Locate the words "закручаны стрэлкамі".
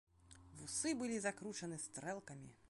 1.27-2.51